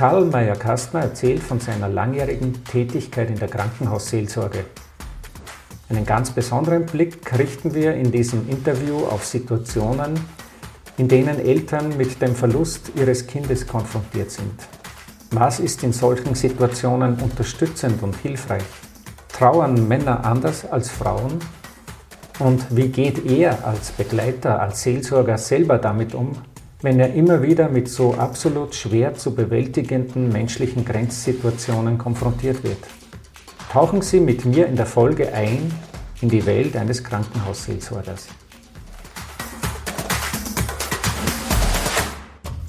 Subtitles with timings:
[0.00, 4.64] Karl Meyer-Kastner erzählt von seiner langjährigen Tätigkeit in der Krankenhausseelsorge.
[5.90, 10.18] Einen ganz besonderen Blick richten wir in diesem Interview auf Situationen,
[10.96, 14.54] in denen Eltern mit dem Verlust ihres Kindes konfrontiert sind.
[15.32, 18.64] Was ist in solchen Situationen unterstützend und hilfreich?
[19.28, 21.40] Trauern Männer anders als Frauen?
[22.38, 26.32] Und wie geht er als Begleiter, als Seelsorger selber damit um,
[26.82, 32.78] wenn er immer wieder mit so absolut schwer zu bewältigenden menschlichen Grenzsituationen konfrontiert wird?
[33.70, 35.70] Tauchen Sie mit mir in der Folge ein
[36.22, 38.28] in die Welt eines Krankenhausseelsorgers.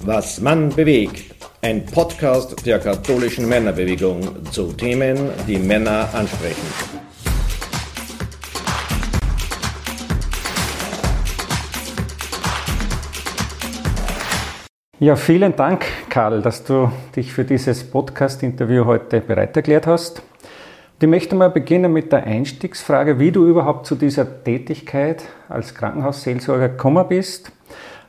[0.04, 1.34] Was Mann bewegt.
[1.60, 6.91] Ein Podcast der katholischen Männerbewegung zu Themen, die Männer ansprechen.
[15.02, 20.22] Ja, vielen Dank, Karl, dass du dich für dieses Podcast-Interview heute bereit erklärt hast.
[21.00, 26.68] Ich möchte mal beginnen mit der Einstiegsfrage, wie du überhaupt zu dieser Tätigkeit als Krankenhausseelsorger
[26.68, 27.50] gekommen bist,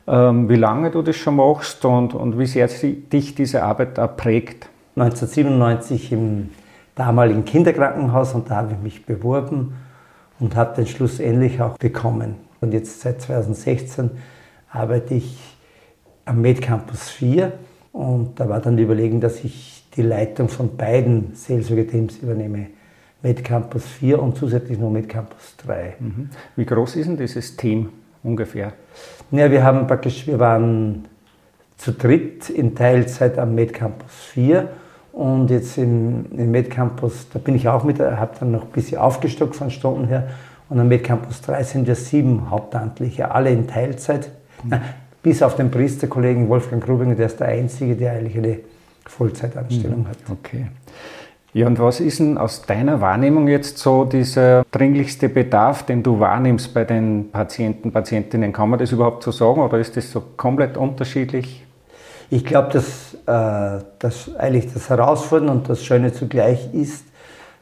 [0.05, 4.15] ähm, wie lange du das schon machst und, und wie sehr dich diese Arbeit auch
[4.15, 4.69] prägt.
[4.95, 6.51] 1997 im
[6.93, 9.73] damaligen Kinderkrankenhaus und da habe ich mich beworben
[10.39, 12.35] und habe den schlussendlich auch bekommen.
[12.61, 14.11] Und jetzt seit 2016
[14.69, 15.52] arbeite ich
[16.25, 17.51] am MedCampus 4
[17.91, 22.67] und da war dann die Überlegung, dass ich die Leitung von beiden Seelsorgeteams übernehme.
[23.21, 25.95] MedCampus 4 und zusätzlich noch MedCampus 3.
[25.99, 26.29] Mhm.
[26.55, 27.89] Wie groß ist denn dieses Team
[28.23, 28.73] ungefähr?
[29.31, 31.05] Ja, wir haben praktisch, wir waren
[31.77, 34.69] zu dritt in Teilzeit am MedCampus 4
[35.13, 38.97] und jetzt im, im MedCampus, da bin ich auch mit, habe dann noch ein bisschen
[38.97, 40.29] aufgestockt von Stunden her
[40.69, 44.31] und am MedCampus 3 sind wir sieben Hauptamtliche, alle in Teilzeit.
[44.63, 44.81] Mhm
[45.23, 48.59] bis auf den Priesterkollegen Wolfgang Grubinger, der ist der Einzige, der eigentlich eine
[49.05, 50.07] Vollzeitanstellung mhm.
[50.07, 50.17] hat.
[50.29, 50.67] Okay.
[51.53, 56.19] Ja, und was ist denn aus deiner Wahrnehmung jetzt so dieser dringlichste Bedarf, den du
[56.19, 58.51] wahrnimmst bei den Patienten, Patientinnen?
[58.51, 61.63] Kann man das überhaupt so sagen oder ist das so komplett unterschiedlich?
[62.31, 67.05] Ich glaube, dass, äh, dass eigentlich das Herausfordernde und das Schöne zugleich ist,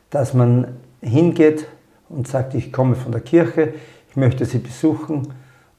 [0.09, 0.67] dass man
[1.01, 1.67] hingeht
[2.07, 3.73] und sagt, ich komme von der Kirche,
[4.09, 5.27] ich möchte Sie besuchen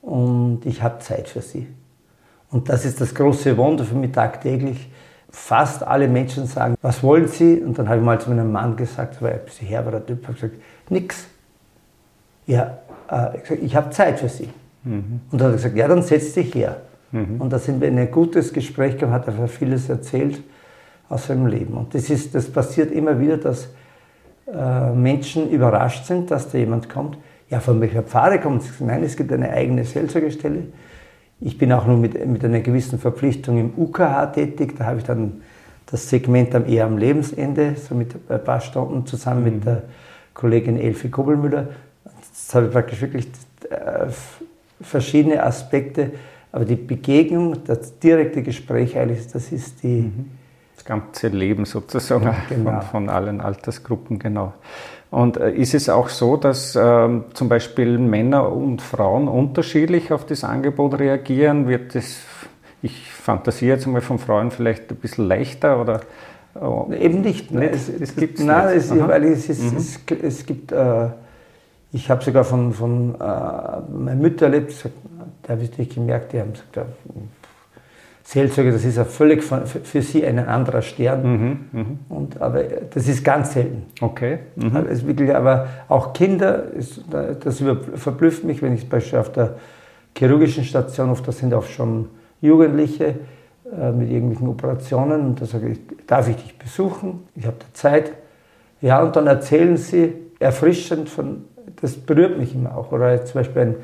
[0.02, 1.66] und ich habe Zeit für sie.
[2.50, 4.90] Und das ist das große Wunder für mich tagtäglich.
[5.30, 7.62] Fast alle Menschen sagen, was wollen sie?
[7.62, 10.34] Und dann habe ich mal zu meinem Mann gesagt, weil ein bisschen herberer Typ, habe
[10.34, 10.54] gesagt,
[10.90, 11.24] nix.
[12.46, 12.78] Ja,
[13.10, 14.50] äh, ich, ich habe Zeit für sie.
[14.84, 15.20] Mhm.
[15.30, 16.82] Und dann hat er gesagt, ja, dann setz dich her.
[17.12, 17.40] Mhm.
[17.40, 20.42] Und da sind wir in ein gutes Gespräch gekommen, hat er vieles erzählt
[21.08, 21.74] aus seinem Leben.
[21.74, 23.68] Und das, ist, das passiert immer wieder, dass
[24.52, 27.16] äh, Menschen überrascht sind, dass da jemand kommt,
[27.52, 28.80] ja, von welcher Pfarre kommt es?
[28.80, 30.68] Nein, es gibt eine eigene Seelsorgestelle.
[31.38, 34.74] Ich bin auch nur mit, mit einer gewissen Verpflichtung im UKH tätig.
[34.78, 35.42] Da habe ich dann
[35.84, 39.54] das Segment am, eher am Lebensende, so mit ein paar Stunden zusammen mhm.
[39.54, 39.82] mit der
[40.32, 41.68] Kollegin Elfi Kobelmüller.
[42.04, 43.26] Das habe ich praktisch wirklich
[43.68, 44.06] äh,
[44.80, 46.12] verschiedene Aspekte,
[46.52, 50.04] aber die Begegnung, das direkte Gespräch eigentlich, das ist die.
[50.04, 50.30] Mhm.
[50.74, 52.80] Das ganze Leben sozusagen genau.
[52.80, 54.54] von, von allen Altersgruppen, genau.
[55.12, 60.24] Und äh, ist es auch so, dass ähm, zum Beispiel Männer und Frauen unterschiedlich auf
[60.24, 61.68] das Angebot reagieren?
[61.68, 62.16] Wird das,
[62.80, 66.00] ich fantasiere jetzt mal von Frauen vielleicht ein bisschen leichter oder?
[66.54, 67.50] Oh, Eben nicht.
[67.50, 67.68] Ne?
[67.68, 69.76] Es, es gibt nein, es, weil es, ist, mhm.
[69.76, 71.08] es, es, gibt, äh,
[71.92, 74.72] ich habe sogar von, von äh, meiner Mütter erlebt,
[75.42, 76.78] da habe ich gemerkt, die haben gesagt,
[78.24, 81.22] Seelsorge, das ist ja völlig für, für sie ein anderer Stern.
[81.22, 81.84] Mhm, mh.
[82.08, 83.86] und, aber das ist ganz selten.
[84.00, 84.38] Okay.
[84.56, 84.76] Mhm.
[84.76, 86.64] Also wirklich, aber auch Kinder,
[87.40, 87.62] das
[87.96, 89.54] verblüfft mich, wenn ich beispielsweise auf der
[90.16, 92.08] chirurgischen Station, oft das sind auch schon
[92.40, 93.14] Jugendliche
[93.76, 97.24] äh, mit irgendwelchen Operationen und da sage ich, darf ich dich besuchen?
[97.34, 98.12] Ich habe da Zeit.
[98.80, 101.44] Ja, und dann erzählen sie erfrischend von,
[101.80, 102.92] das berührt mich immer auch.
[102.92, 103.74] Oder zum Beispiel ein,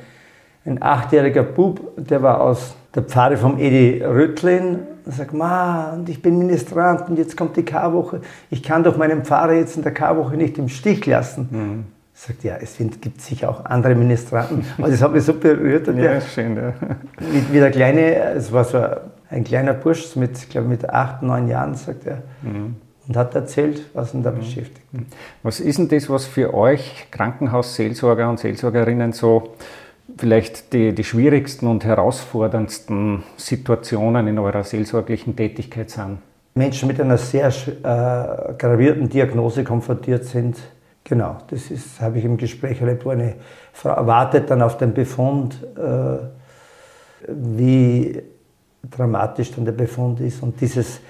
[0.69, 6.09] ein achtjähriger Bub, der war aus der Pfarrer vom Edi Rüttlin und sagt, Ma, und
[6.09, 8.21] ich bin Ministrant und jetzt kommt die Karwoche.
[8.51, 11.49] Ich kann doch meinen Pfarrer jetzt in der Karwoche nicht im Stich lassen.
[11.51, 11.85] Mhm.
[12.13, 14.65] Sagt, ja, es gibt sicher auch andere Ministranten.
[14.79, 15.87] Also das hat mich so berührt.
[15.87, 16.73] ja, der, schön, ja.
[17.19, 18.85] Wie, wie der kleine, es war so
[19.31, 22.23] ein kleiner Bursch mit, glaube mit acht, neun Jahren, sagt er.
[22.43, 22.77] Mhm.
[23.07, 24.41] Und hat erzählt, was ihn da mhm.
[24.41, 24.83] beschäftigt.
[25.43, 29.55] Was ist denn das, was für euch Krankenhausseelsorger und Seelsorgerinnen so
[30.17, 36.19] vielleicht die, die schwierigsten und herausforderndsten Situationen in eurer seelsorglichen Tätigkeit sind?
[36.55, 40.57] Menschen mit einer sehr äh, gravierten Diagnose konfrontiert sind.
[41.05, 43.37] Genau, das ist, habe ich im Gespräch erlebt, wo eine
[43.73, 46.19] Frau wartet dann auf den Befund, äh,
[47.29, 48.21] wie
[48.91, 50.43] dramatisch dann der Befund ist.
[50.43, 51.01] Und dieses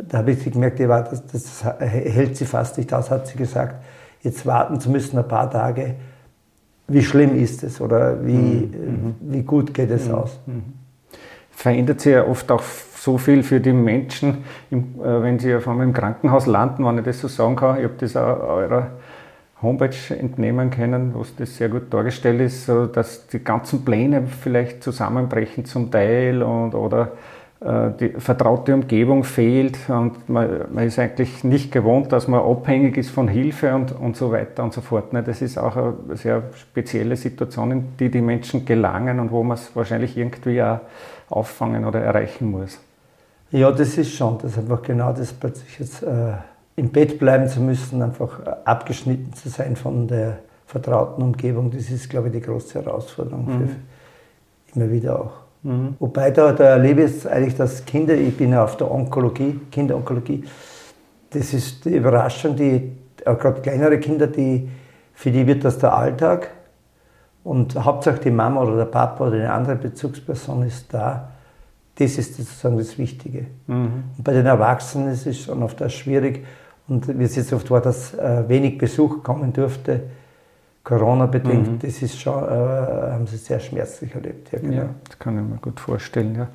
[0.00, 3.82] da habe ich gemerkt, das, das hält sie fast nicht aus, hat sie gesagt,
[4.22, 5.96] jetzt warten zu müssen ein paar Tage.
[6.88, 9.14] Wie schlimm ist es oder wie, mhm.
[9.20, 10.14] wie gut geht es mhm.
[10.14, 10.38] aus?
[10.46, 10.62] Mhm.
[11.50, 15.86] Verändert sich ja oft auch so viel für die Menschen, äh, wenn sie auf einmal
[15.86, 17.78] im Krankenhaus landen, wenn ich das so sagen kann.
[17.78, 18.90] Ich habe das auch eurer
[19.60, 24.82] Homepage entnehmen können, wo das sehr gut dargestellt ist, so dass die ganzen Pläne vielleicht
[24.82, 27.08] zusammenbrechen zum Teil und, oder äh,
[27.64, 33.10] die vertraute Umgebung fehlt und man, man, ist eigentlich nicht gewohnt, dass man abhängig ist
[33.10, 35.12] von Hilfe und, und so weiter und so fort.
[35.12, 35.22] Ne?
[35.22, 39.56] Das ist auch eine sehr spezielle Situation, in die die Menschen gelangen und wo man
[39.56, 40.80] es wahrscheinlich irgendwie auch
[41.28, 42.80] auffangen oder erreichen muss.
[43.52, 46.32] Ja, das ist schon, das ist einfach genau das plötzlich jetzt äh,
[46.74, 52.08] im Bett bleiben zu müssen, einfach abgeschnitten zu sein von der vertrauten Umgebung, das ist,
[52.08, 53.68] glaube ich, die große Herausforderung mhm.
[53.68, 53.76] für
[54.74, 55.32] immer wieder auch.
[55.62, 55.96] Mhm.
[55.98, 60.44] Wobei da, da erlebe ich eigentlich, dass Kinder, ich bin ja auf der Onkologie, Kinderonkologie,
[61.30, 62.92] das ist die Überraschung, die,
[63.24, 64.68] gerade kleinere Kinder, die,
[65.14, 66.50] für die wird das der Alltag
[67.44, 71.30] und hauptsächlich die Mama oder der Papa oder eine andere Bezugsperson ist da.
[71.96, 73.46] Das ist sozusagen das Wichtige.
[73.66, 74.04] Mhm.
[74.16, 76.44] Und bei den Erwachsenen ist es schon oft auch schwierig
[76.88, 80.02] und wie es jetzt oft war, dass äh, wenig Besuch kommen durfte
[80.84, 81.78] Corona-bedingt, mhm.
[81.78, 84.50] das ist schon, äh, haben sie sehr schmerzlich erlebt.
[84.52, 84.74] Ja, genau.
[84.74, 86.34] ja, das kann ich mir gut vorstellen.
[86.34, 86.48] Ja.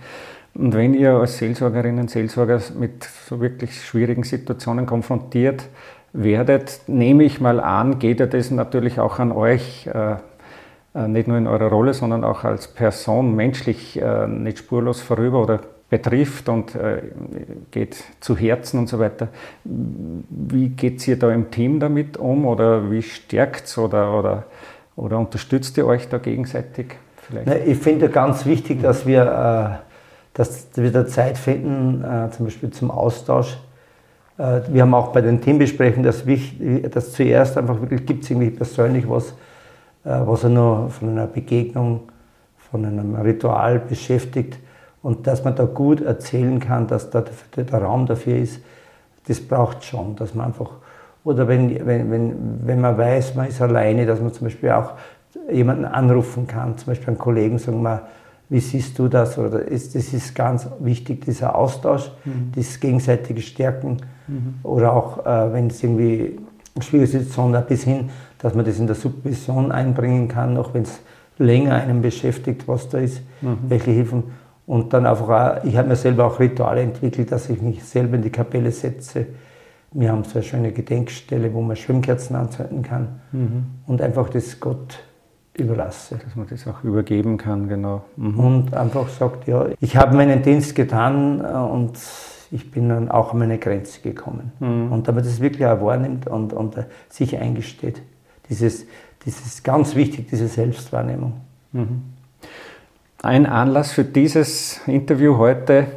[0.54, 5.70] Und wenn ihr als Seelsorgerinnen und Seelsorger mit so wirklich schwierigen Situationen konfrontiert
[6.14, 10.16] werdet, nehme ich mal an, geht ja das natürlich auch an euch, äh,
[10.94, 15.44] äh nicht nur in eurer Rolle, sondern auch als Person menschlich äh, nicht spurlos vorüber
[15.44, 17.02] oder betrifft und äh,
[17.72, 19.30] geht zu Herzen und so weiter.
[19.64, 24.44] Wie geht ihr da im Team damit um oder wie stärkt es oder, oder,
[24.96, 26.96] oder unterstützt ihr euch da gegenseitig?
[27.22, 27.68] Vielleicht?
[27.68, 29.88] ich finde ganz wichtig, dass wir, äh,
[30.34, 33.58] dass wir da Zeit finden, äh, zum Beispiel zum Austausch.
[34.38, 36.24] Äh, wir haben auch bei den Teambesprechungen das,
[36.92, 39.30] dass zuerst einfach wirklich gibt es irgendwie persönlich was,
[40.04, 42.10] äh, was er nur von einer Begegnung,
[42.72, 44.58] von einem Ritual beschäftigt
[45.02, 47.24] und dass man da gut erzählen kann, dass da
[47.56, 48.62] der Raum dafür ist,
[49.28, 50.72] das braucht schon, dass man einfach,
[51.24, 52.36] oder wenn, wenn, wenn,
[52.66, 54.94] wenn man weiß, man ist alleine, dass man zum Beispiel auch
[55.52, 58.04] jemanden anrufen kann, zum Beispiel einen Kollegen, sagen wir,
[58.50, 59.38] wie siehst du das?
[59.38, 62.52] Oder das ist ganz wichtig, dieser Austausch, mhm.
[62.56, 63.98] dieses gegenseitige Stärken.
[64.28, 64.56] Mhm.
[64.64, 66.40] Oder auch, äh, wenn es irgendwie
[66.80, 68.10] schwierige Situationen bis hin,
[68.40, 71.00] dass man das in der Supervision einbringen kann, auch wenn es
[71.38, 73.58] länger einen beschäftigt, was da ist, mhm.
[73.68, 74.24] welche Hilfen.
[74.68, 78.18] Und dann einfach auch, ich habe mir selber auch Rituale entwickelt, dass ich mich selber
[78.18, 79.26] in die Kapelle setze.
[79.94, 83.66] Wir haben so eine schöne Gedenkstelle, wo man Schwimmkerzen anzünden kann mhm.
[83.88, 85.00] und einfach das Gott
[85.56, 86.20] überlasse.
[86.22, 88.04] Dass man das auch übergeben kann, genau.
[88.18, 88.40] Mhm.
[88.40, 91.98] Und einfach sagt, ja, ich habe meinen Dienst getan äh, und
[92.52, 94.52] ich bin dann auch an meine Grenze gekommen.
[94.60, 94.92] Mhm.
[94.92, 98.02] Und damit das wirklich auch wahrnimmt und, und äh, sich eingesteht.
[98.50, 98.86] Dieses,
[99.26, 101.34] dieses ganz wichtig, diese Selbstwahrnehmung.
[101.72, 102.17] Mhm.
[103.24, 105.88] Ein Anlass für dieses Interview heute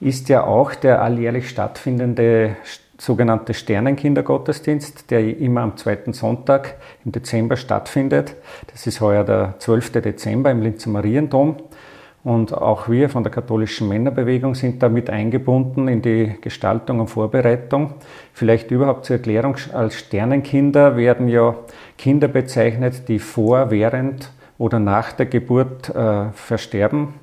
[0.00, 2.56] ist ja auch der alljährlich stattfindende
[2.98, 6.74] sogenannte Sternenkindergottesdienst, der immer am zweiten Sonntag
[7.04, 8.34] im Dezember stattfindet.
[8.72, 9.92] Das ist heuer der 12.
[9.92, 11.58] Dezember im Linzer Mariendom.
[12.24, 17.94] Und auch wir von der katholischen Männerbewegung sind damit eingebunden in die Gestaltung und Vorbereitung.
[18.32, 21.54] Vielleicht überhaupt zur Erklärung, als Sternenkinder werden ja
[21.96, 27.14] Kinder bezeichnet, die vor, während oder nach der Geburt äh, versterben.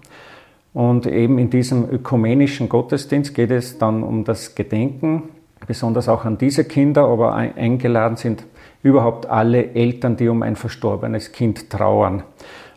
[0.73, 5.23] Und eben in diesem ökumenischen Gottesdienst geht es dann um das Gedenken,
[5.67, 8.45] besonders auch an diese Kinder, aber eingeladen sind
[8.83, 12.23] überhaupt alle Eltern, die um ein verstorbenes Kind trauern.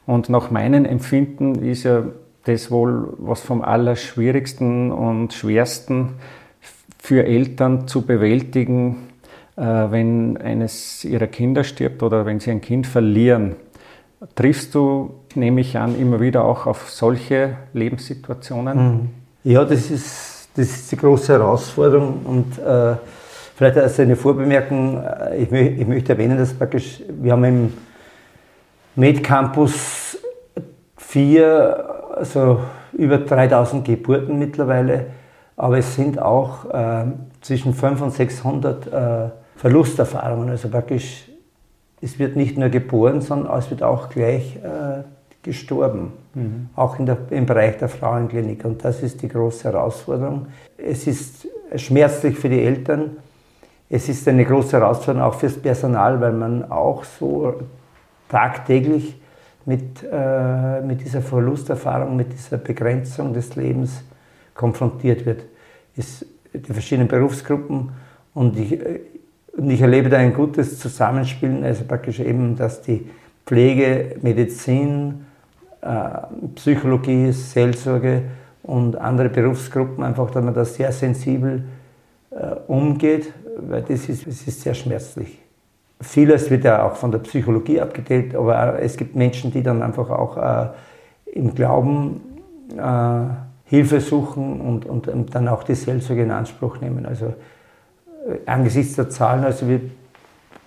[0.06, 2.04] Und nach meinem Empfinden ist ja
[2.44, 6.10] das wohl was vom Allerschwierigsten und Schwersten
[6.98, 9.08] für Eltern zu bewältigen,
[9.56, 13.56] äh, wenn eines ihrer Kinder stirbt oder wenn sie ein Kind verlieren.
[14.34, 18.78] Triffst du, nehme ich an, immer wieder auch auf solche Lebenssituationen?
[18.78, 19.10] Mhm.
[19.44, 22.96] Ja, das ist, das ist die große Herausforderung und äh,
[23.56, 27.72] vielleicht als eine Vorbemerkung, äh, ich, ich, möchte erwähnen, dass praktisch, wir haben im
[28.96, 30.18] MedCampus
[30.96, 32.60] vier, also
[32.92, 35.06] über 3000 Geburten mittlerweile,
[35.56, 37.04] aber es sind auch äh,
[37.40, 41.28] zwischen 500 und 600 äh, Verlusterfahrungen, also praktisch
[42.04, 45.04] es wird nicht nur geboren, sondern es wird auch gleich äh,
[45.42, 46.12] gestorben.
[46.34, 46.68] Mhm.
[46.76, 48.64] Auch der, im Bereich der Frauenklinik.
[48.66, 50.46] Und das ist die große Herausforderung.
[50.76, 53.16] Es ist schmerzlich für die Eltern.
[53.88, 57.54] Es ist eine große Herausforderung auch fürs Personal, weil man auch so
[58.28, 59.18] tagtäglich
[59.64, 64.04] mit, äh, mit dieser Verlusterfahrung, mit dieser Begrenzung des Lebens
[64.54, 65.44] konfrontiert wird.
[65.96, 67.92] Es, die verschiedenen Berufsgruppen
[68.34, 68.78] und ich,
[69.56, 73.08] und ich erlebe da ein gutes Zusammenspielen, also praktisch eben, dass die
[73.46, 75.26] Pflege, Medizin,
[75.80, 76.08] äh,
[76.54, 78.22] Psychologie, Seelsorge
[78.62, 81.64] und andere Berufsgruppen einfach, dass man da sehr sensibel
[82.30, 85.38] äh, umgeht, weil das ist, das ist sehr schmerzlich.
[86.00, 90.10] Vieles wird ja auch von der Psychologie abgedeckt, aber es gibt Menschen, die dann einfach
[90.10, 90.68] auch äh,
[91.32, 92.20] im Glauben
[92.76, 93.26] äh,
[93.66, 97.06] Hilfe suchen und, und, und, dann auch die Seelsorge in Anspruch nehmen.
[97.06, 97.34] Also
[98.46, 99.80] angesichts der Zahlen, also wir,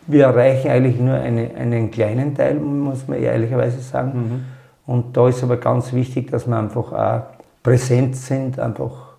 [0.08, 4.12] wir erreichen eigentlich nur eine, einen kleinen Teil, muss man ehrlicherweise sagen.
[4.18, 4.46] Mhm.
[4.86, 7.22] Und da ist aber ganz wichtig, dass wir einfach auch
[7.62, 9.16] präsent sind, einfach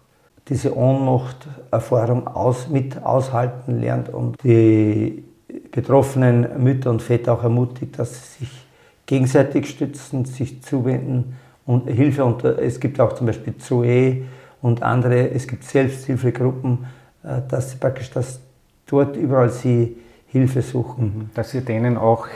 [0.48, 5.24] diese Ohnmacht-Erfahrung aus, mit aushalten lernt und die
[5.70, 8.66] betroffenen Mütter und Väter auch ermutigt, dass sie sich
[9.04, 12.24] gegenseitig stützen, sich zuwenden und Hilfe.
[12.24, 14.22] Und es gibt auch zum Beispiel Zoe
[14.62, 16.97] und andere, es gibt Selbsthilfegruppen, äh,
[17.48, 18.40] dass sie praktisch das
[18.86, 21.04] dort überall sie Hilfe suchen.
[21.04, 21.30] Mhm.
[21.34, 22.26] Dass sie denen auch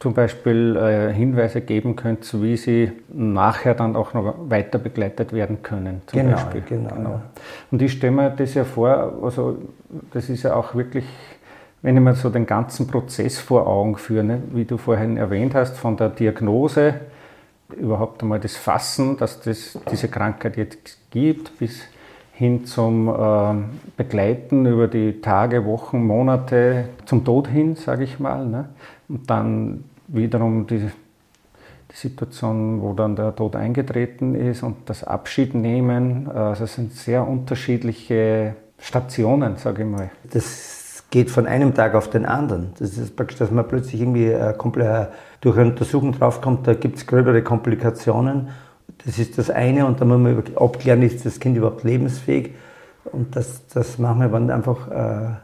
[0.00, 5.62] zum Beispiel äh, Hinweise geben könnt, wie sie nachher dann auch noch weiter begleitet werden
[5.62, 6.00] können.
[6.10, 6.62] Genau, Beispiel.
[6.62, 6.94] genau.
[6.94, 7.22] genau.
[7.70, 9.58] Und ich stelle mir das ja vor, also
[10.12, 11.04] das ist ja auch wirklich,
[11.82, 15.54] wenn ich mir so den ganzen Prozess vor Augen führe, ne, wie du vorhin erwähnt
[15.54, 16.94] hast, von der Diagnose,
[17.76, 21.82] überhaupt einmal das Fassen, dass es diese Krankheit jetzt gibt, bis
[22.40, 23.54] hin zum äh,
[23.98, 28.46] Begleiten über die Tage, Wochen, Monate zum Tod hin, sage ich mal.
[28.46, 28.70] Ne?
[29.10, 35.54] Und dann wiederum die, die Situation, wo dann der Tod eingetreten ist und das Abschied
[35.54, 36.30] nehmen.
[36.30, 40.10] Also es sind sehr unterschiedliche Stationen, sage ich mal.
[40.32, 42.72] Das geht von einem Tag auf den anderen.
[42.78, 45.08] Das ist praktisch, dass man plötzlich irgendwie äh, komplett
[45.42, 48.48] durch eine Untersuchung draufkommt, da gibt es gröbere Komplikationen.
[49.04, 52.54] Das ist das eine und dann muss man abklären, ist das Kind überhaupt lebensfähig.
[53.04, 55.34] Und das, das machen wir, wenn einfach äh,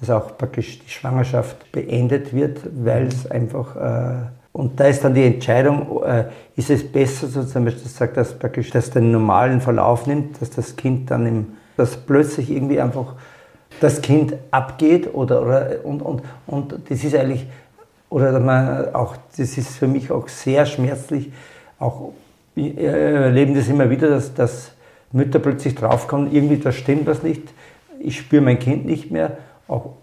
[0.00, 5.12] dass auch praktisch die Schwangerschaft beendet wird, weil es einfach äh, und da ist dann
[5.12, 6.24] die Entscheidung, äh,
[6.56, 10.76] ist es besser, sozusagen, das sagt, dass praktisch das den normalen Verlauf nimmt, dass das
[10.76, 11.46] Kind dann im,
[11.76, 13.16] dass plötzlich irgendwie einfach
[13.80, 17.46] das Kind abgeht oder, oder und, und, und das ist eigentlich,
[18.08, 21.30] oder man auch, das ist für mich auch sehr schmerzlich,
[21.78, 22.12] auch
[22.56, 24.72] wir erleben das immer wieder, dass, dass
[25.12, 27.42] Mütter plötzlich draufkommen, irgendwie da stimmt was nicht,
[28.00, 29.36] ich spüre mein Kind nicht mehr
[29.68, 29.94] auch,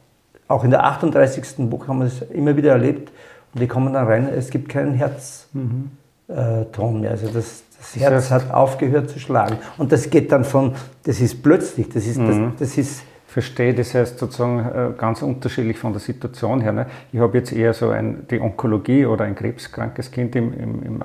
[0.48, 1.72] auch in der 38.
[1.72, 3.12] Woche haben wir es immer wieder erlebt.
[3.53, 5.91] Und die kommen dann rein, es gibt keinen Herzton
[6.27, 7.01] mhm.
[7.01, 7.12] mehr.
[7.12, 9.57] Also das, das Herz hat aufgehört zu schlagen.
[9.77, 12.53] Und das geht dann von, das ist plötzlich, das ist, mhm.
[12.57, 16.71] das, das ist Verstehe, das heißt sozusagen äh, ganz unterschiedlich von der Situation her.
[16.71, 16.85] Ne?
[17.11, 21.03] Ich habe jetzt eher so ein, die Onkologie oder ein krebskrankes Kind im, im, im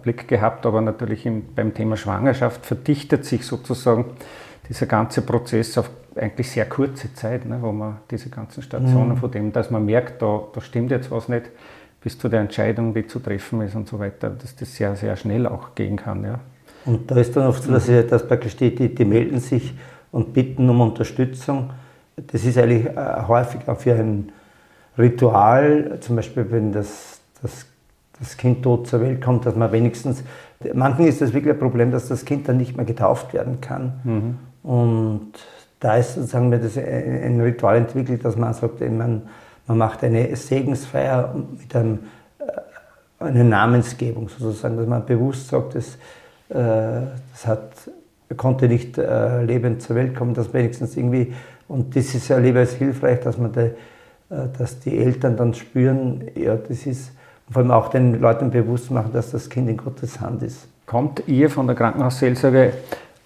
[0.00, 4.04] Blick gehabt, aber natürlich im, beim Thema Schwangerschaft verdichtet sich sozusagen
[4.68, 9.16] dieser ganze Prozess auf eigentlich sehr kurze Zeit, ne, wo man diese ganzen Stationen mhm.
[9.16, 11.50] von dem, dass man merkt, da, da stimmt jetzt was nicht,
[12.00, 15.16] bis zu der Entscheidung, die zu treffen ist und so weiter, dass das sehr, sehr
[15.16, 16.22] schnell auch gehen kann.
[16.22, 16.38] Ja.
[16.86, 19.74] Und da ist dann oft so, dass, ich, dass praktisch die, die, die melden sich
[20.14, 21.70] und bitten um Unterstützung.
[22.28, 24.30] Das ist eigentlich äh, häufig auch für ein
[24.96, 27.66] Ritual, zum Beispiel wenn das, das,
[28.20, 30.22] das Kind tot zur Welt kommt, dass man wenigstens,
[30.72, 33.92] manchen ist das wirklich ein Problem, dass das Kind dann nicht mehr getauft werden kann.
[34.04, 34.38] Mhm.
[34.62, 35.32] Und
[35.80, 39.22] da ist sozusagen das ein Ritual entwickelt, dass man sagt, man,
[39.66, 41.98] man macht eine Segensfeier mit einem,
[42.38, 45.96] äh, einer Namensgebung sozusagen, dass man bewusst sagt, das,
[46.50, 47.02] äh,
[47.32, 47.72] das hat,
[48.36, 51.32] konnte nicht äh, lebend zur Welt kommen, dass wenigstens irgendwie,
[51.68, 53.70] und das ist ja lieber hilfreich, dass man die,
[54.58, 57.12] dass die Eltern dann spüren, ja, das ist,
[57.50, 60.66] vor allem auch den Leuten bewusst machen, dass das Kind in Gottes Hand ist.
[60.86, 62.72] Kommt ihr von der Krankenhausseelsorge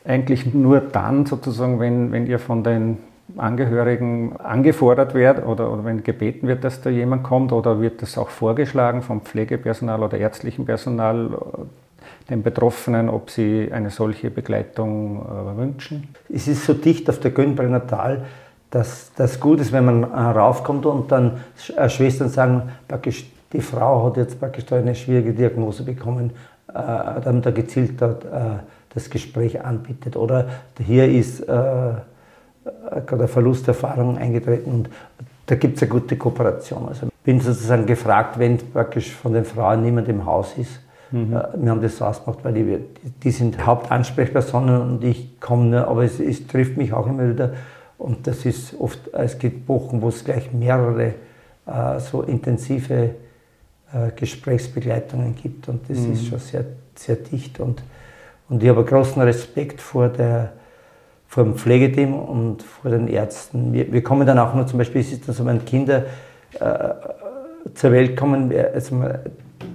[0.05, 2.99] eigentlich nur dann sozusagen, wenn, wenn ihr von den
[3.37, 8.17] Angehörigen angefordert werdet oder, oder wenn gebeten wird, dass da jemand kommt oder wird das
[8.17, 11.62] auch vorgeschlagen vom Pflegepersonal oder ärztlichen Personal äh,
[12.31, 16.09] den Betroffenen, ob sie eine solche Begleitung äh, wünschen?
[16.33, 18.25] Es ist so dicht auf der Gönnbrenner Tal,
[18.71, 21.41] dass das gut ist, wenn man äh, raufkommt und dann
[21.77, 26.33] äh, Schwestern sagen, praktisch, die Frau hat jetzt praktisch da eine schwierige Diagnose bekommen,
[26.69, 28.59] äh, dann da gezielt dort äh,
[28.95, 30.17] das Gespräch anbietet.
[30.17, 32.03] Oder hier ist äh, gerade
[33.11, 34.91] eine Verlusterfahrung eingetreten und
[35.47, 36.89] da gibt es eine gute Kooperation.
[36.89, 40.81] Also bin sozusagen gefragt, wenn praktisch von den Frauen niemand im Haus ist.
[41.11, 41.37] Mhm.
[41.37, 42.79] Äh, wir haben das so ausgemacht, weil die,
[43.23, 47.53] die sind Hauptansprechpersonen und ich komme nur, aber es, es, trifft mich auch immer wieder.
[47.97, 51.15] Und das ist oft, es gibt Wochen, wo es gleich mehrere
[51.67, 53.11] äh, so intensive
[53.93, 56.12] äh, Gesprächsbegleitungen gibt und das mhm.
[56.12, 57.83] ist schon sehr, sehr dicht und
[58.49, 60.53] und ich habe großen Respekt vor der,
[61.27, 63.73] vor dem Pflegeteam und vor den Ärzten.
[63.73, 66.07] Wir, wir kommen dann auch nur zum Beispiel, es ist dann so, wenn Kinder
[66.59, 66.88] äh,
[67.75, 69.03] zur Welt kommen, also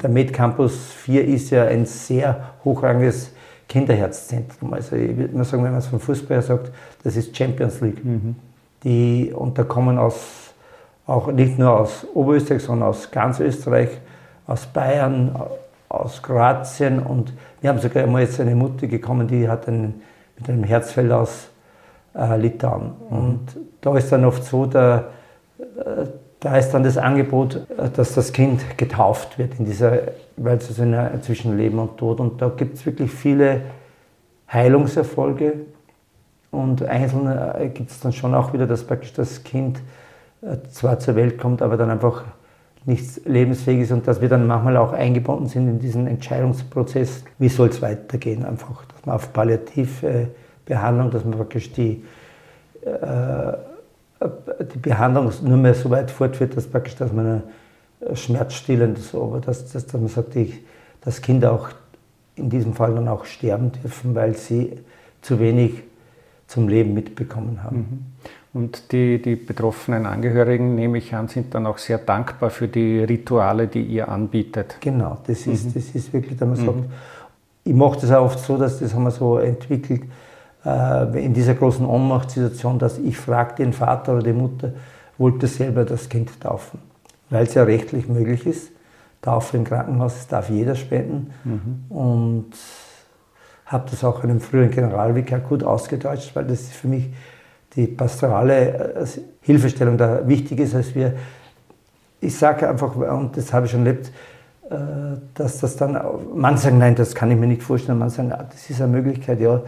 [0.03, 3.31] der MedCampus 4 ist ja ein sehr hochrangiges
[3.67, 4.73] Kinderherzzentrum.
[4.73, 6.71] Also ich würde mal sagen, wenn man es vom Fußball sagt,
[7.03, 8.03] das ist Champions League.
[8.03, 8.35] Mhm.
[8.83, 10.53] Die, und da kommen aus,
[11.07, 13.89] auch nicht nur aus Oberösterreich, sondern aus ganz Österreich,
[14.45, 15.33] aus Bayern,
[15.87, 20.01] aus Kroatien und wir haben sogar einmal jetzt eine Mutter gekommen, die hat einen,
[20.37, 21.47] mit einem Herzfeld aus
[22.13, 22.91] äh, Litauen.
[23.09, 23.17] Mhm.
[23.17, 23.39] Und
[23.79, 25.05] da ist dann oft so, der,
[25.59, 26.05] äh,
[26.43, 29.99] da ist dann das Angebot, äh, dass das Kind getauft wird, in dieser,
[30.35, 32.19] weil es so eine, zwischen Leben und Tod.
[32.19, 33.61] Und da gibt es wirklich viele
[34.51, 35.53] Heilungserfolge.
[36.51, 39.79] Und einzeln äh, gibt es dann schon auch wieder, dass praktisch das Kind
[40.41, 42.25] äh, zwar zur Welt kommt, aber dann einfach
[42.85, 47.47] nicht lebensfähig ist und dass wir dann manchmal auch eingebunden sind in diesen Entscheidungsprozess, wie
[47.47, 48.43] soll es weitergehen.
[48.43, 52.03] Einfach, dass man auf Palliativbehandlung, dass man praktisch die
[52.83, 53.53] äh,
[54.73, 57.43] die Behandlung nur mehr so weit fortführt, dass, praktisch, dass man
[58.13, 60.59] schmerzstillend so, aber dass, dass, dass man sagt, ich,
[61.01, 61.69] dass Kinder auch
[62.35, 64.79] in diesem Fall dann auch sterben dürfen, weil sie
[65.21, 65.83] zu wenig
[66.47, 67.77] zum Leben mitbekommen haben.
[67.77, 68.05] Mhm.
[68.53, 72.99] Und die, die betroffenen Angehörigen, nehme ich an, sind dann auch sehr dankbar für die
[72.99, 74.77] Rituale, die ihr anbietet.
[74.79, 75.73] Genau, das ist, mhm.
[75.73, 76.65] das ist wirklich, dass man mhm.
[76.65, 76.79] sagt,
[77.65, 80.03] ich mache das auch oft so, dass das haben wir so entwickelt,
[80.65, 84.71] in dieser großen Ohnmachtssituation, dass ich frage den Vater oder die Mutter,
[85.17, 86.79] wollte selber das Kind taufen,
[87.29, 88.71] weil es ja rechtlich möglich ist.
[89.21, 91.33] Taufe im Krankenhaus, darf jeder spenden.
[91.43, 91.95] Mhm.
[91.95, 92.51] Und
[93.65, 97.09] habe das auch einem früheren Generalvikar gut ausgedeutscht, weil das für mich
[97.75, 99.05] die pastorale äh,
[99.41, 101.13] Hilfestellung da wichtig ist, als wir,
[102.21, 104.11] ich sage einfach, und das habe ich schon erlebt,
[104.69, 104.75] äh,
[105.33, 105.99] dass das dann,
[106.35, 108.91] manche sagen, nein, das kann ich mir nicht vorstellen, manche sagen, ah, das ist eine
[108.91, 109.61] Möglichkeit, ja,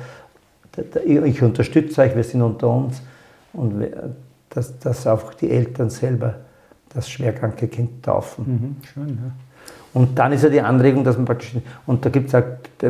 [1.06, 3.02] ich unterstütze euch, wir sind unter uns
[3.54, 3.86] und
[4.50, 6.36] dass, dass auch die Eltern selber
[6.94, 8.46] das schwerkranke Kind taufen.
[8.48, 9.32] Mhm, schön, ja.
[9.94, 12.44] Und dann ist ja die Anregung, dass man praktisch, und da gibt es auch,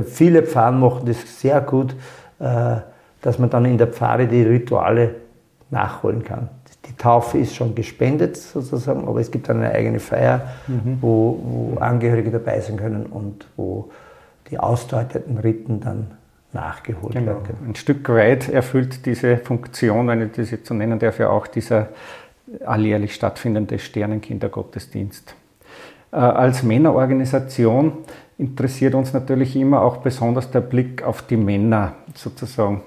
[0.06, 1.96] viele Pfarren machen das sehr gut,
[2.40, 2.78] äh,
[3.22, 5.16] dass man dann in der Pfarre die Rituale
[5.70, 6.50] nachholen kann.
[6.88, 10.98] Die Taufe ist schon gespendet sozusagen, aber es gibt dann eine eigene Feier, mhm.
[11.02, 13.92] wo, wo Angehörige dabei sein können und wo
[14.50, 16.08] die ausdeuteten Riten dann
[16.56, 17.34] nachgeholt genau.
[17.34, 17.58] werden.
[17.68, 21.46] Ein Stück weit erfüllt diese Funktion, wenn ich das jetzt so nennen darf, ja auch
[21.46, 21.90] dieser
[22.66, 25.36] alljährlich stattfindende Sternenkindergottesdienst.
[26.12, 27.94] Äh, als Männerorganisation
[28.38, 32.82] interessiert uns natürlich immer auch besonders der Blick auf die Männer sozusagen.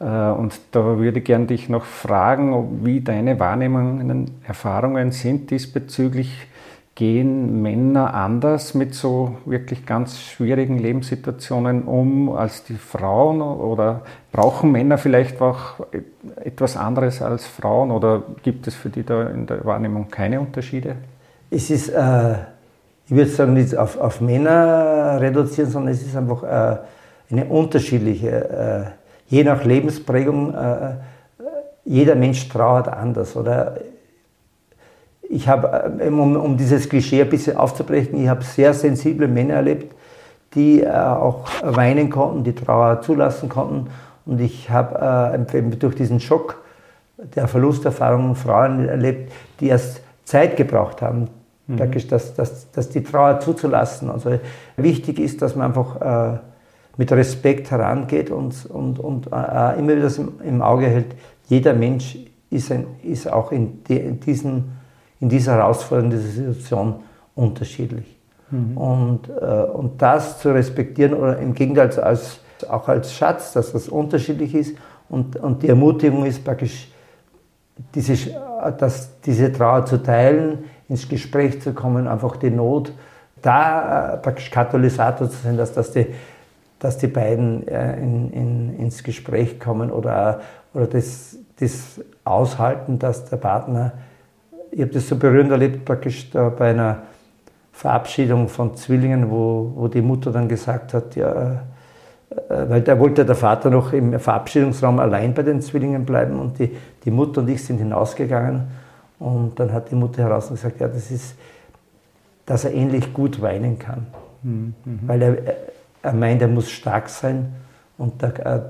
[0.00, 6.46] Äh, und da würde ich gerne dich noch fragen, wie deine Wahrnehmungen, Erfahrungen sind diesbezüglich
[6.94, 13.40] gehen Männer anders mit so wirklich ganz schwierigen Lebenssituationen um als die Frauen?
[13.40, 15.86] Oder brauchen Männer vielleicht auch
[16.36, 17.90] etwas anderes als Frauen?
[17.90, 20.96] Oder gibt es für die da in der Wahrnehmung keine Unterschiede?
[21.50, 22.32] Es ist, äh,
[23.06, 26.78] ich würde sagen, nicht auf, auf, Männer reduzieren, sondern es ist einfach äh,
[27.30, 28.90] eine unterschiedliche,
[29.28, 30.94] äh, je nach Lebensprägung, äh, äh,
[31.84, 33.76] jeder Mensch trauert anders oder
[35.32, 39.54] ich habe, äh, um, um, dieses Klischee ein bisschen aufzubrechen, ich habe sehr sensible Männer
[39.54, 39.94] erlebt,
[40.54, 43.88] die äh, auch weinen konnten, die Trauer zulassen konnten.
[44.26, 46.60] Und ich habe äh, durch diesen Schock
[47.34, 51.28] der Verlusterfahrungen Frauen erlebt, die erst Zeit gebraucht haben,
[51.66, 51.76] mhm.
[51.76, 54.10] praktisch das, das, das die Trauer zuzulassen.
[54.10, 54.38] Also
[54.76, 56.38] wichtig ist, dass man einfach äh,
[56.98, 61.14] mit Respekt herangeht und, und, und äh, immer wieder im, im, Auge hält,
[61.48, 62.18] jeder Mensch
[62.50, 64.81] ist, ein, ist auch in, de, in diesen
[65.22, 66.96] in dieser herausfordernden Situation
[67.36, 68.18] unterschiedlich.
[68.50, 68.76] Mhm.
[68.76, 73.88] Und, äh, und das zu respektieren oder im Gegenteil als, auch als Schatz, dass das
[73.88, 74.76] unterschiedlich ist
[75.08, 76.90] und, und die Ermutigung ist praktisch,
[77.94, 78.16] diese,
[78.78, 82.92] dass diese Trauer zu teilen, ins Gespräch zu kommen, einfach die Not,
[83.40, 86.06] da äh, praktisch Katalysator zu sein, dass, dass, die,
[86.80, 90.40] dass die beiden äh, in, in, ins Gespräch kommen oder,
[90.74, 93.92] oder das, das aushalten, dass der Partner
[94.72, 97.02] ich habe das so berührend erlebt, praktisch bei einer
[97.72, 101.62] Verabschiedung von Zwillingen, wo, wo die Mutter dann gesagt hat, ja,
[102.30, 106.58] äh, weil da wollte der Vater noch im Verabschiedungsraum allein bei den Zwillingen bleiben und
[106.58, 106.70] die,
[107.04, 108.62] die Mutter und ich sind hinausgegangen
[109.18, 111.34] und dann hat die Mutter heraus und gesagt, ja, das ist,
[112.46, 114.06] dass er ähnlich gut weinen kann,
[114.42, 114.74] mhm.
[115.06, 115.36] weil er,
[116.02, 117.52] er meint, er muss stark sein
[117.98, 118.60] und, da, äh,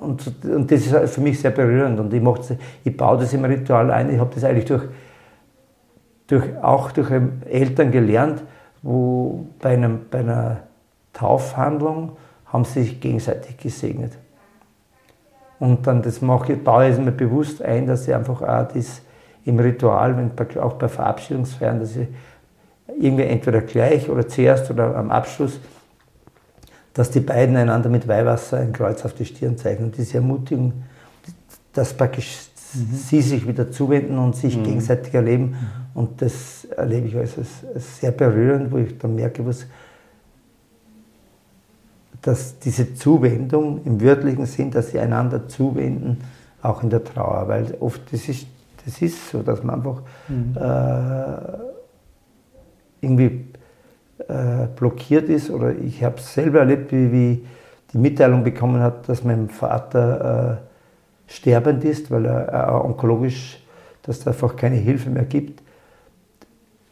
[0.00, 2.22] und, und, das ist für mich sehr berührend und ich,
[2.84, 4.84] ich baue das im Ritual ein, ich habe das eigentlich durch
[6.28, 7.10] durch, auch durch
[7.50, 8.42] Eltern gelernt,
[8.82, 10.58] wo bei, einem, bei einer
[11.12, 14.12] Taufhandlung haben sie sich gegenseitig gesegnet.
[15.58, 19.02] Und dann das mache ich, baue ich mir bewusst ein, dass ich einfach auch das
[19.44, 22.06] im Ritual, wenn, auch bei Verabschiedungsfeiern, dass ich
[23.00, 25.58] irgendwie entweder gleich oder zuerst oder am Abschluss,
[26.94, 29.84] dass die beiden einander mit Weihwasser ein Kreuz auf die Stirn zeigen.
[29.84, 30.84] Und diese Ermutigung,
[31.72, 32.94] dass praktisch mhm.
[32.94, 34.64] sie sich wieder zuwenden und sich mhm.
[34.64, 35.56] gegenseitig erleben.
[35.94, 39.66] Und das erlebe ich als, als, sehr berührend, wo ich dann merke, was,
[42.22, 46.18] dass diese Zuwendung im wörtlichen Sinn, dass sie einander zuwenden,
[46.62, 48.46] auch in der Trauer, weil oft das ist,
[48.84, 50.56] das ist so, dass man einfach mhm.
[50.56, 51.58] äh,
[53.00, 53.44] irgendwie
[54.26, 57.46] äh, blockiert ist oder ich habe es selber erlebt, wie, wie
[57.92, 60.67] die Mitteilung bekommen hat, dass mein Vater äh,
[61.28, 63.62] sterbend ist, weil er äh, onkologisch,
[64.02, 65.62] dass es einfach keine Hilfe mehr gibt.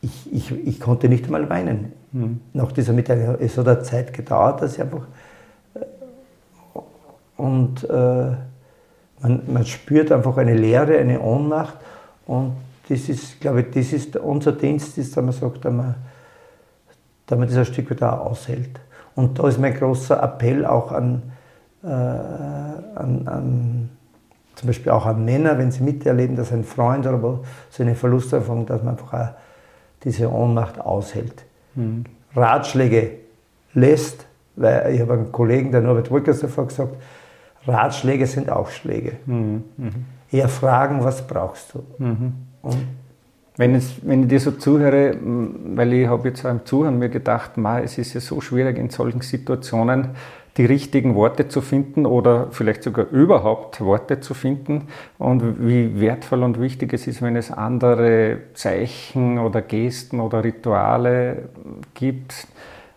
[0.03, 1.93] Ich, ich, ich konnte nicht einmal weinen.
[2.13, 2.41] Mhm.
[2.53, 3.37] Nach dieser Mitteilung.
[3.41, 5.07] Es hat eine Zeit gedauert, dass ich einfach.
[5.75, 5.81] Äh,
[7.37, 8.33] und äh,
[9.21, 11.77] man, man spürt einfach eine Leere, eine Ohnmacht.
[12.27, 12.53] Und
[12.89, 15.95] das ist, glaube ich, das ist unser Dienst, ist, dass man sagt, dass man
[17.27, 18.81] damit das ein Stück wieder aushält.
[19.15, 21.23] Und da ist mein großer Appell auch an,
[21.83, 23.89] äh, an, an,
[24.57, 27.41] zum Beispiel auch an Männer, wenn sie miterleben, dass ein Freund oder
[27.71, 29.29] so eine Verlusterfahrung, dass man einfach auch
[30.03, 31.45] diese Ohnmacht aushält.
[31.75, 32.05] Mhm.
[32.35, 33.11] Ratschläge
[33.75, 36.97] lässt, weil ich habe einen Kollegen, der Norbert Wolkers davor gesagt,
[37.67, 39.13] Ratschläge sind auch Schläge.
[39.27, 39.65] Mhm.
[39.77, 40.05] Mhm.
[40.33, 41.85] Eher fragen, was brauchst du?
[41.99, 42.33] Mhm.
[43.59, 47.57] Wenn, es, wenn ich dir so zuhöre, weil ich habe jetzt beim Zuhören mir gedacht,
[47.57, 50.11] ma, es ist ja so schwierig in solchen Situationen
[50.57, 54.89] die richtigen Worte zu finden oder vielleicht sogar überhaupt Worte zu finden
[55.19, 61.51] und wie wertvoll und wichtig es ist, wenn es andere Zeichen oder Gesten oder Rituale
[61.93, 62.47] gibt,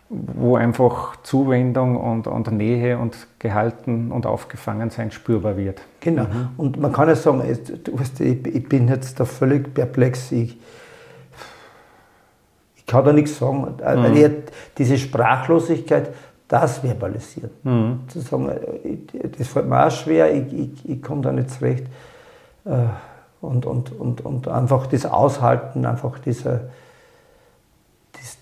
[0.09, 5.81] wo einfach Zuwendung und, und Nähe und Gehalten und Aufgefangensein spürbar wird.
[5.99, 6.23] Genau.
[6.23, 6.49] Mhm.
[6.57, 10.31] Und man kann ja sagen, ich, ich bin jetzt da völlig perplex.
[10.31, 10.57] Ich,
[12.75, 13.75] ich kann da nichts sagen.
[13.85, 14.33] Mhm.
[14.77, 16.09] Diese Sprachlosigkeit,
[16.49, 17.51] das verbalisieren.
[17.63, 17.99] Mhm.
[18.09, 18.49] Zu sagen,
[19.38, 21.85] das fällt mir auch schwer, ich, ich, ich komme da nicht zurecht.
[22.65, 22.88] Äh,
[23.39, 26.63] und, und, und, und einfach das Aushalten, einfach dieser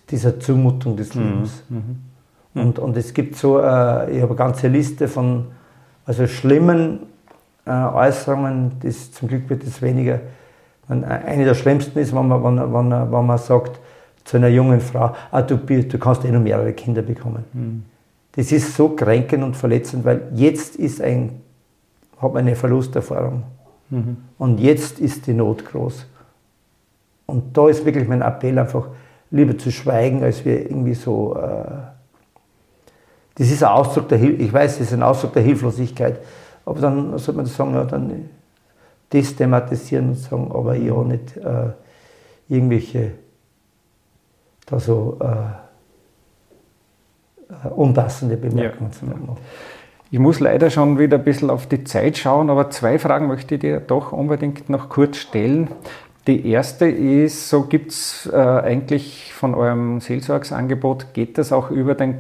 [0.10, 1.24] dieser Zumutung des mhm.
[1.24, 1.64] Lebens.
[1.70, 2.62] Mhm.
[2.62, 5.48] Und, und es gibt so, äh, ich habe eine ganze Liste von
[6.06, 7.02] also schlimmen
[7.66, 10.22] äh, Äußerungen, das, zum Glück wird es weniger.
[10.88, 13.80] Man, eine der schlimmsten ist, wenn man, wenn, wenn, wenn man sagt
[14.24, 17.44] zu einer jungen Frau, ah, du, du kannst eh noch mehrere Kinder bekommen.
[17.54, 17.84] Mhm.
[18.38, 21.42] Das ist so kränkend und verletzend, weil jetzt ist ein,
[22.22, 23.44] hat man eine Verlusterfahrung.
[23.90, 24.18] Mhm.
[24.38, 26.06] Und jetzt ist die Not groß.
[27.26, 28.90] Und da ist wirklich mein Appell einfach,
[29.32, 31.36] lieber zu schweigen, als wir irgendwie so.
[31.36, 31.66] Äh,
[33.36, 36.20] das ist ein Ausdruck der ich weiß, das ist ein Ausdruck der Hilflosigkeit.
[36.64, 38.30] Aber dann sollte man sagen, ja, dann
[39.12, 41.72] desthematisieren und sagen, aber ja nicht äh,
[42.50, 43.14] irgendwelche
[44.68, 45.67] da so äh,
[47.50, 49.08] äh unpassende Bemerkungen ja.
[49.08, 49.38] machen.
[50.10, 53.56] Ich muss leider schon wieder ein bisschen auf die Zeit schauen, aber zwei Fragen möchte
[53.56, 55.70] ich dir doch unbedingt noch kurz stellen.
[56.28, 61.96] Die erste ist, so gibt es äh, eigentlich von eurem Seelsorgsangebot, geht das auch über
[61.96, 62.20] den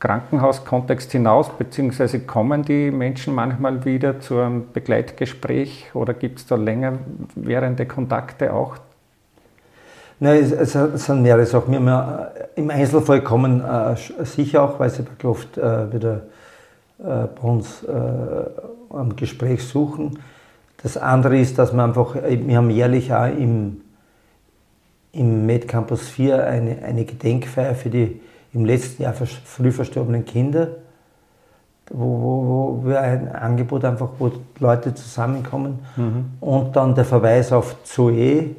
[0.00, 6.56] Krankenhauskontext hinaus, beziehungsweise kommen die Menschen manchmal wieder zu einem Begleitgespräch oder gibt es da
[6.56, 6.98] länger
[7.34, 8.76] währende Kontakte auch?
[10.20, 11.72] Nein, es, es sind mehrere Sachen.
[11.72, 12.26] Wir haben
[12.56, 16.22] Im Einzelfall kommen äh, sicher auch, weil sie oft äh, wieder
[16.98, 17.90] äh, bei uns äh,
[18.90, 20.18] am Gespräch suchen.
[20.82, 23.80] Das andere ist, dass wir einfach, wir haben jährlich auch im,
[25.12, 28.20] im MedCampus 4 eine, eine Gedenkfeier für die
[28.52, 30.68] im letzten Jahr früh verstorbenen Kinder,
[31.90, 36.24] wo, wo, wo wir ein Angebot einfach, wo Leute zusammenkommen mhm.
[36.40, 38.56] und dann der Verweis auf Zoe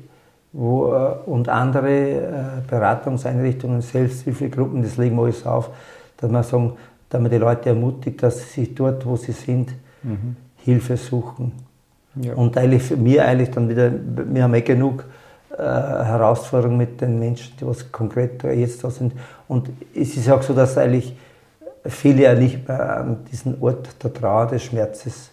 [0.51, 2.31] wo, äh, und andere äh,
[2.67, 5.69] Beratungseinrichtungen, Selbsthilfegruppen, das legen wir alles auf,
[6.17, 6.73] dass man sagen,
[7.09, 10.35] dass man die Leute ermutigt, dass sie sich dort, wo sie sind, mhm.
[10.57, 11.51] Hilfe suchen.
[12.15, 12.33] Ja.
[12.33, 15.05] Und eigentlich für mich eigentlich dann wieder, wir haben eh genug
[15.51, 19.13] äh, Herausforderungen mit den Menschen, die was konkret jetzt da sind.
[19.47, 21.15] Und es ist auch so, dass eigentlich
[21.85, 25.31] viele ja nicht mehr an diesen Ort der Trauer, des Schmerzes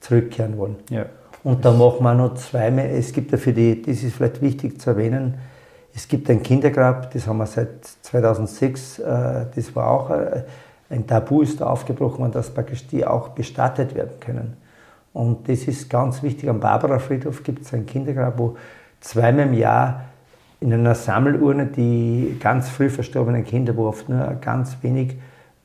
[0.00, 0.76] zurückkehren wollen.
[0.90, 1.06] Ja.
[1.48, 4.78] Und da machen wir noch zweimal, es gibt ja für die, das ist vielleicht wichtig
[4.78, 5.38] zu erwähnen,
[5.94, 10.42] es gibt ein Kindergrab, das haben wir seit 2006, äh, das war auch äh,
[10.90, 14.58] ein Tabu ist da aufgebrochen worden, dass praktisch die auch bestattet werden können.
[15.14, 16.50] Und das ist ganz wichtig.
[16.50, 18.58] Am Barbara-Friedhof gibt es ein Kindergrab, wo
[19.00, 20.04] zweimal im Jahr
[20.60, 25.16] in einer Sammelurne die ganz früh verstorbenen Kinder, wo oft nur ganz wenig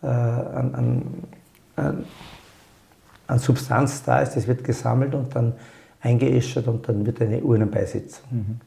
[0.01, 1.03] äh, an, an,
[1.75, 2.05] an,
[3.27, 5.53] an Substanz da ist, das wird gesammelt und dann
[6.01, 8.25] eingeäschert und dann wird eine Urnenbeisitzung.
[8.29, 8.59] Mhm.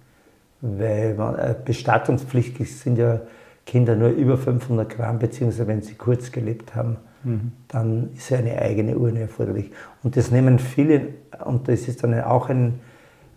[0.60, 3.20] Weil man, äh, bestattungspflichtig sind ja
[3.66, 7.52] Kinder nur über 500 Gramm, beziehungsweise wenn sie kurz gelebt haben, mhm.
[7.68, 9.70] dann ist ja eine eigene Urne erforderlich.
[10.02, 11.08] Und das nehmen viele,
[11.44, 12.80] und das ist dann auch ein,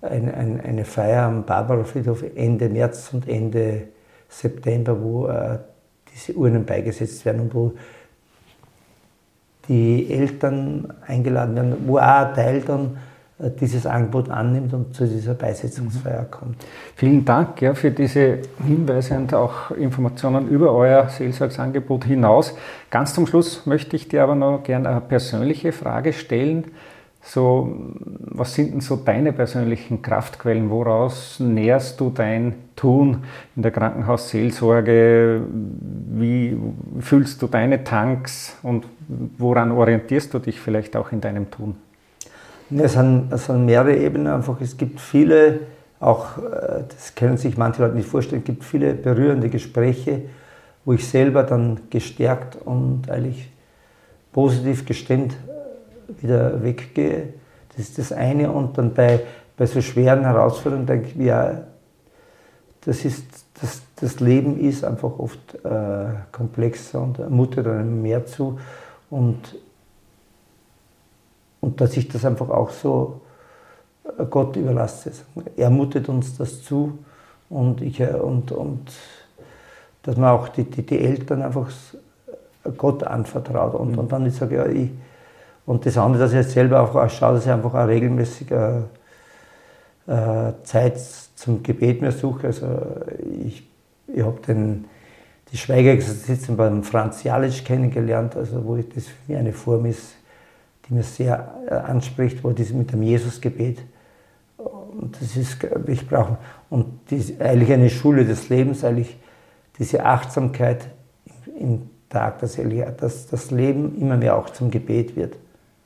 [0.02, 3.88] ein, ein, eine Feier am Barbara-Friedhof Ende März und Ende
[4.30, 5.58] September, wo äh,
[6.14, 7.74] diese Urnen beigesetzt werden und wo
[9.70, 12.98] die Eltern eingeladen werden, wo auch ein Teil dann
[13.40, 16.32] äh, dieses Angebot annimmt und zu dieser Beisetzungsfeier mhm.
[16.32, 16.56] kommt.
[16.96, 22.56] Vielen Dank ja, für diese Hinweise und auch Informationen über euer Seelsorgsangebot hinaus.
[22.90, 26.66] Ganz zum Schluss möchte ich dir aber noch gerne eine persönliche Frage stellen.
[27.32, 27.70] So,
[28.22, 30.72] was sind denn so deine persönlichen Kraftquellen?
[30.72, 33.24] Woraus nährst du dein Tun
[33.56, 35.44] in der Krankenhausseelsorge?
[36.10, 36.58] Wie
[37.00, 38.88] füllst du deine Tanks und
[39.38, 41.76] woran orientierst du dich vielleicht auch in deinem Tun?
[42.76, 44.60] Es sind, es sind mehrere Ebenen einfach.
[44.60, 45.60] Es gibt viele,
[46.00, 50.24] auch äh, das können sich manche Leute nicht vorstellen, es gibt viele berührende Gespräche,
[50.84, 53.52] wo ich selber dann gestärkt und eigentlich
[54.34, 55.36] positiv gestimmt
[56.22, 57.34] wieder weggehe.
[57.70, 58.52] Das ist das eine.
[58.52, 59.22] Und dann bei,
[59.58, 61.62] bei so schweren Herausforderungen denke ich mir, ja,
[62.82, 63.26] das, ist,
[63.62, 68.60] das, das Leben ist einfach oft äh, komplexer und mutet einem mehr zu.
[69.10, 69.56] Und
[71.62, 73.22] und dass ich das einfach auch so
[74.18, 75.12] äh, Gott überlasse.
[75.58, 77.00] Er mutet uns das zu
[77.50, 78.92] und, ich, äh, und, und
[80.04, 81.70] dass man auch die, die, die Eltern einfach
[82.78, 83.76] Gott anvertraut.
[83.76, 84.00] Und, mhm.
[84.00, 84.90] und dann ich sage, ja, ich,
[85.70, 88.80] und das andere, dass ich jetzt selber auch schaue, dass ich einfach auch regelmäßig äh,
[90.08, 91.00] äh, Zeit
[91.36, 92.48] zum Gebet mir suche.
[92.48, 92.66] Also
[93.46, 93.70] ich,
[94.08, 94.86] ich habe den
[95.52, 100.16] die Schweigeexerzitien beim Franz Jalic kennengelernt, also wo das für mich eine Form ist,
[100.88, 103.78] die mir sehr äh, anspricht, wo das mit dem Jesusgebet.
[104.58, 106.40] Und das ist, ich brauche,
[106.72, 109.16] und die, eigentlich eine Schule des Lebens, eigentlich
[109.78, 110.88] diese Achtsamkeit
[111.60, 112.58] im Tag, dass,
[112.98, 115.36] dass das Leben immer mehr auch zum Gebet wird.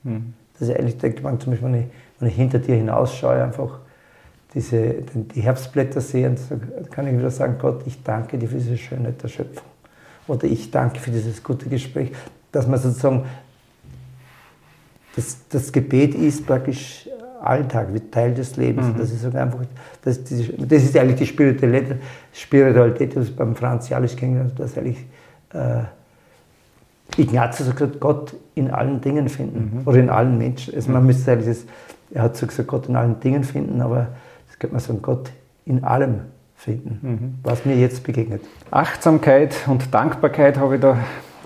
[0.04, 0.34] Mhm.
[0.60, 1.88] Dass ich eigentlich denke, man, zum Beispiel, wenn ich,
[2.20, 3.80] wenn ich hinter dir hinausschaue, einfach
[4.54, 4.96] diese,
[5.36, 6.60] die Herbstblätter sehe, und so
[6.92, 9.68] kann ich wieder sagen, Gott, ich danke dir für diese Schönheit der Schöpfung.
[10.28, 12.12] Oder ich danke für dieses gute Gespräch,
[12.52, 13.26] dass man sozusagen
[15.16, 17.08] das, das Gebet ist praktisch
[17.42, 18.88] Alltag, wird Teil des Lebens.
[18.88, 18.98] Mhm.
[18.98, 19.60] Das, ist einfach,
[20.04, 21.98] das, das, ist eigentlich die Spiritualität,
[22.32, 25.06] Spiritualität das beim Franz Jalisch kennengelernt dass eigentlich
[25.54, 25.84] äh,
[27.18, 29.88] Ignatius hat gesagt, Gott in allen Dingen finden mhm.
[29.88, 30.74] oder in allen Menschen.
[30.74, 31.66] Also man müsste eigentlich das,
[32.12, 34.08] er hat so gesagt, Gott in allen Dingen finden, aber
[34.48, 35.32] das könnte man sagen, Gott
[35.66, 36.22] in allem
[36.56, 37.34] finden, mhm.
[37.44, 38.42] was mir jetzt begegnet.
[38.72, 40.98] Achtsamkeit und Dankbarkeit habe ich da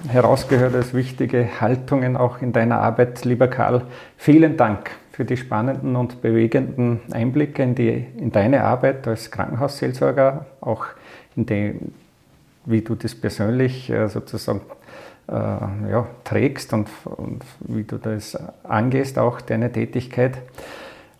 [0.07, 3.81] herausgehört als wichtige Haltungen auch in deiner Arbeit, lieber Karl.
[4.15, 10.45] Vielen Dank für die spannenden und bewegenden Einblicke in, die, in deine Arbeit als Krankenhausseelsorger,
[10.61, 10.85] auch
[11.35, 11.93] in dem,
[12.65, 14.61] wie du das persönlich äh, sozusagen
[15.27, 20.37] ja, trägst und, und wie du das angehst, auch deine Tätigkeit.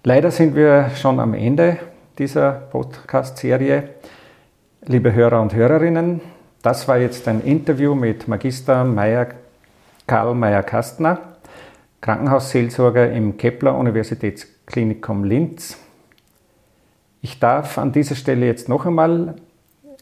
[0.03, 1.77] Leider sind wir schon am Ende
[2.17, 3.89] dieser Podcast-Serie.
[4.85, 6.21] Liebe Hörer und Hörerinnen,
[6.61, 9.27] das war jetzt ein Interview mit Magister Meyer,
[10.07, 11.19] Karl Meyer-Kastner,
[11.99, 15.77] Krankenhausseelsorger im Kepler Universitätsklinikum Linz.
[17.21, 19.35] Ich darf an dieser Stelle jetzt noch einmal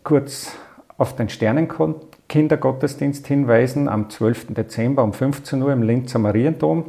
[0.03, 0.55] kurz
[0.97, 4.53] auf den Sternenkindergottesdienst hinweisen am 12.
[4.53, 6.85] Dezember um 15 Uhr im Linzer Mariendom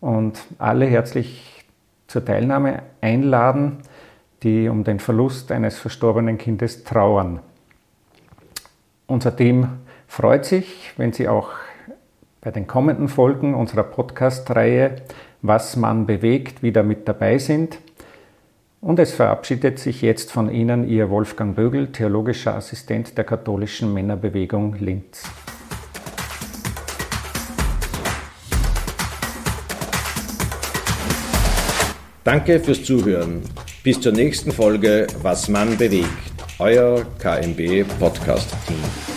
[0.00, 1.64] und alle herzlich
[2.06, 3.78] zur Teilnahme einladen,
[4.42, 7.40] die um den Verlust eines verstorbenen Kindes trauern.
[9.06, 9.68] Unser Team
[10.06, 11.50] freut sich, wenn Sie auch
[12.40, 14.96] bei den kommenden Folgen unserer Podcast-Reihe
[15.42, 17.78] Was man bewegt wieder mit dabei sind.
[18.86, 24.76] Und es verabschiedet sich jetzt von Ihnen Ihr Wolfgang Bögel, theologischer Assistent der katholischen Männerbewegung
[24.78, 25.24] Linz.
[32.22, 33.42] Danke fürs Zuhören.
[33.82, 36.06] Bis zur nächsten Folge Was man bewegt
[36.60, 39.15] euer KMB Podcast Team.